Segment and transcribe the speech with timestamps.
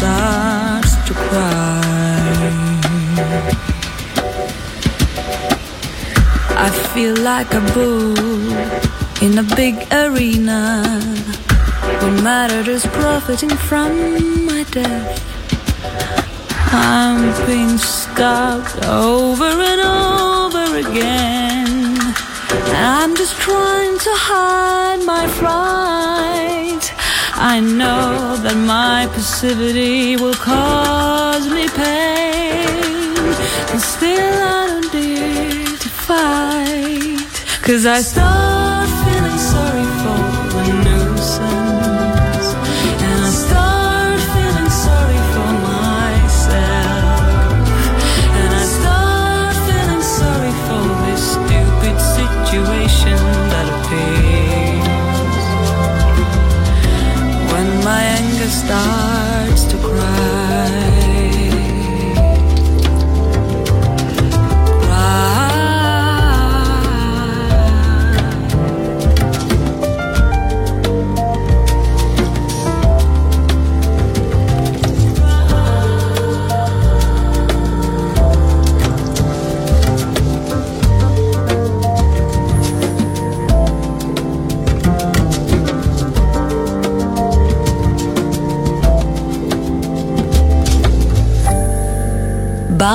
[0.00, 1.82] starts to cry.
[6.66, 8.16] I feel like a bull
[9.26, 10.62] in a big arena.
[12.00, 15.20] No murderer's is profiting from my death.
[16.72, 21.98] I'm being scarred over and over again.
[22.96, 26.59] I'm just trying to hide my fright.
[27.42, 33.16] I know that my passivity will cause me pain,
[33.72, 37.62] and still I don't dare to fight.
[37.62, 39.89] Cause I start feeling sorry
[58.70, 59.09] star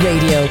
[0.00, 0.47] Radio,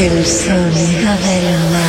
[0.00, 1.87] El sonido del mar.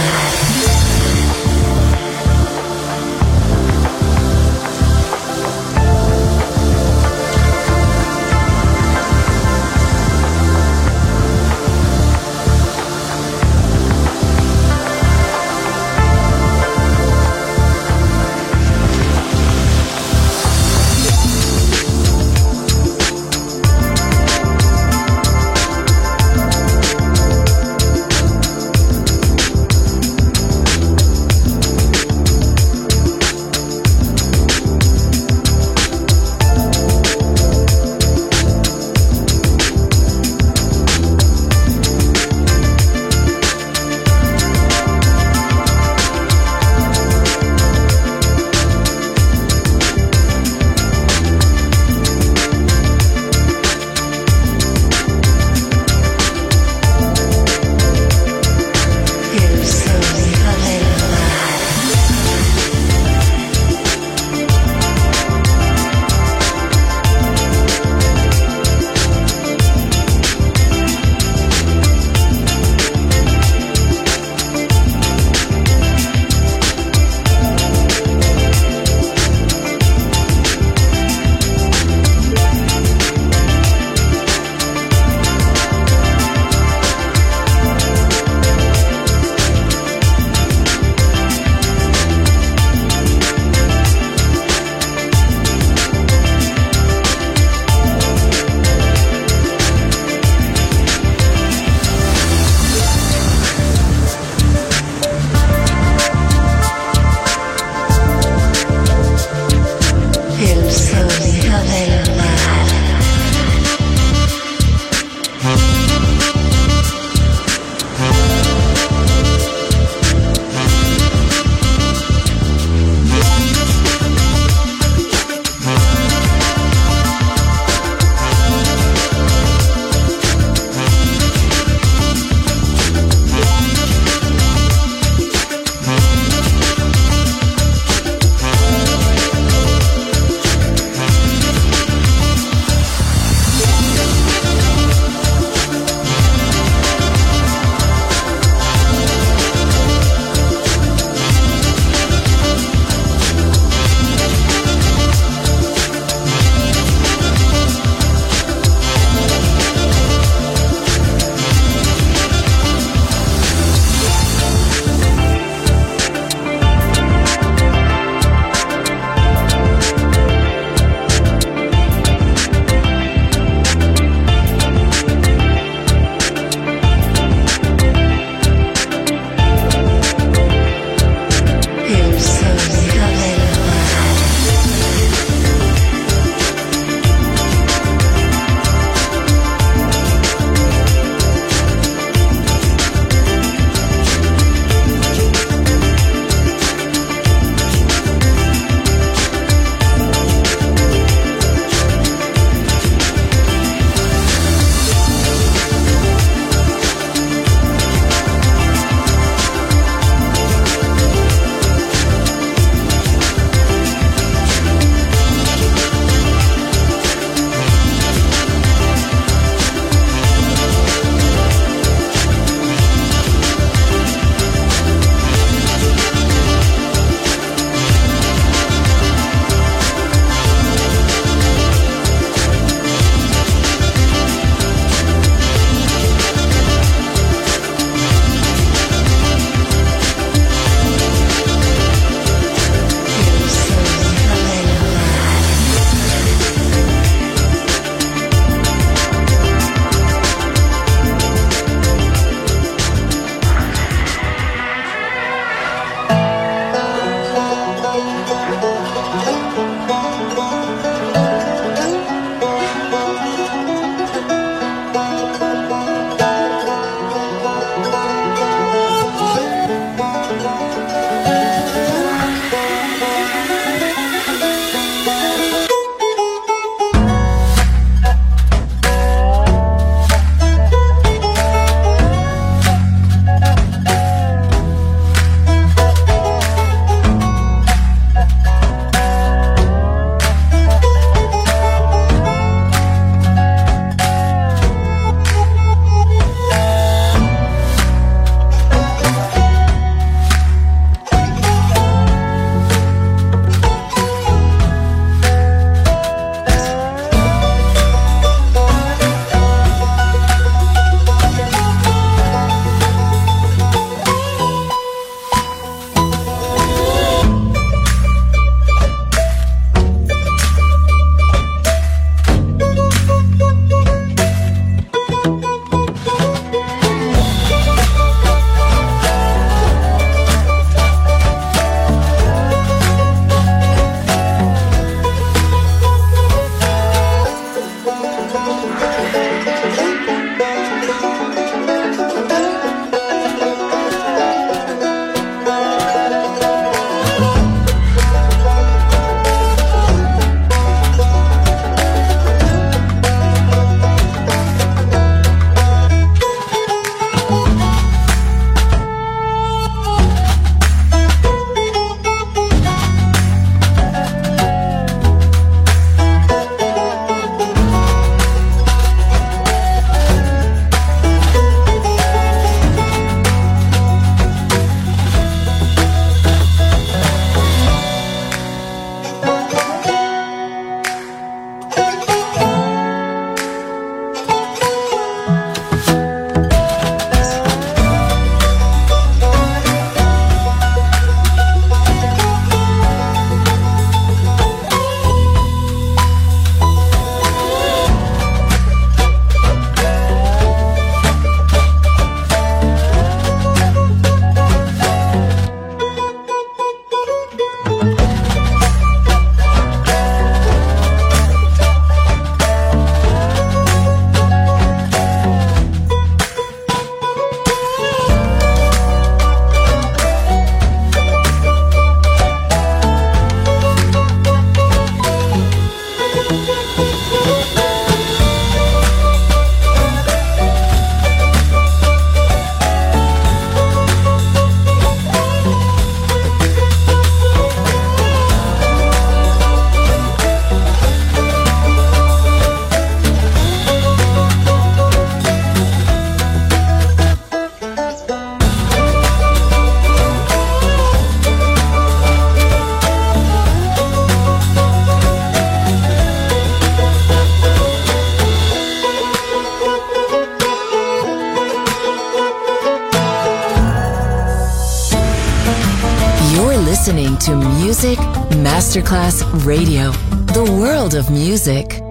[469.50, 469.90] Radio,
[470.36, 471.82] the world of music.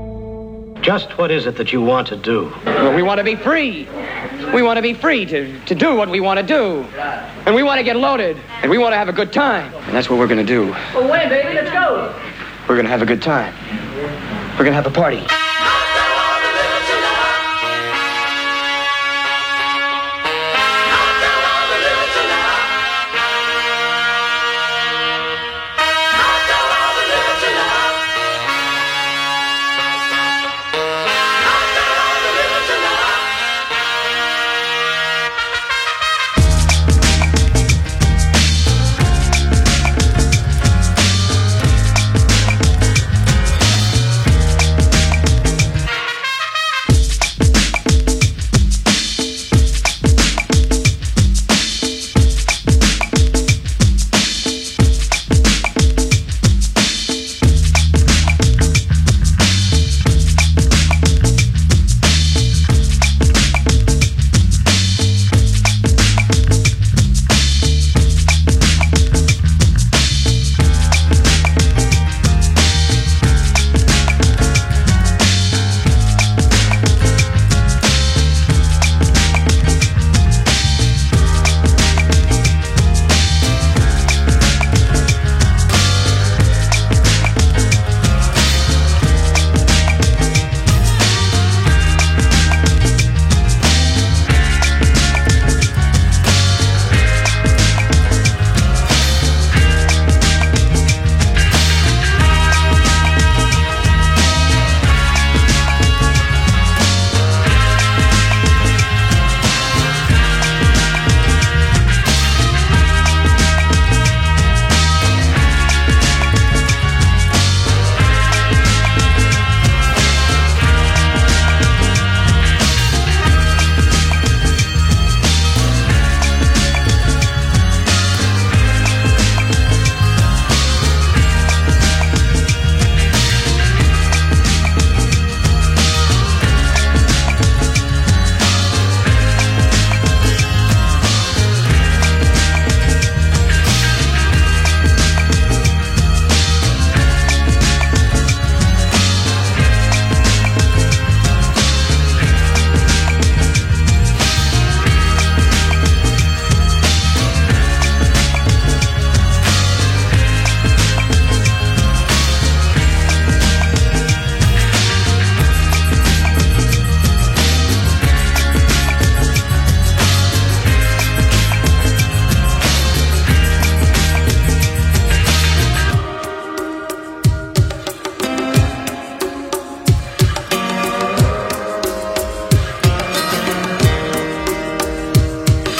[0.81, 2.53] Just what is it that you want to do?
[2.65, 3.89] Well, we want to be free.
[4.55, 6.83] We want to be free to, to do what we want to do.
[7.47, 8.37] And we want to get loaded.
[8.63, 9.75] And we want to have a good time.
[9.75, 10.71] And that's what we're going to do.
[10.95, 12.15] Well, wait, baby, let's go.
[12.69, 13.53] We're going to have a good time.
[14.53, 15.27] We're going to have a party.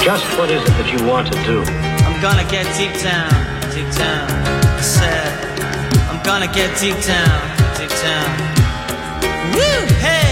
[0.09, 1.61] Just what is it that you want to do?
[1.61, 3.29] I'm gonna get deep down,
[3.69, 4.25] deep down.
[4.65, 5.29] I said,
[6.09, 7.39] I'm gonna get deep down,
[7.77, 9.53] deep down.
[9.53, 9.85] Woo!
[10.01, 10.28] Hey!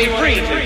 [0.00, 0.59] Be free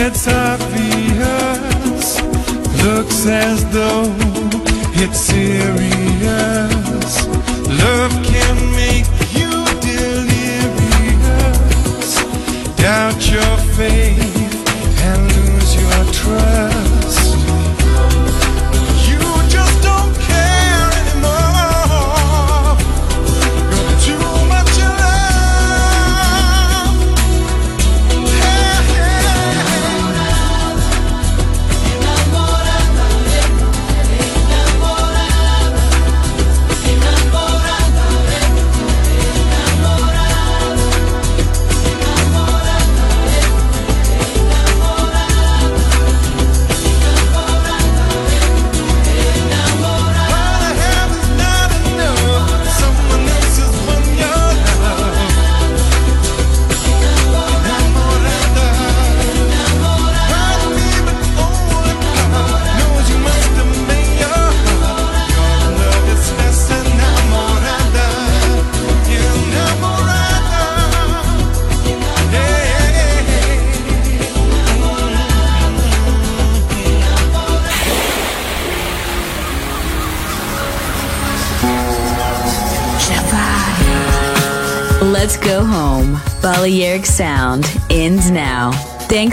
[0.00, 2.20] It's obvious,
[2.84, 4.14] looks as though
[4.94, 6.07] it's serious.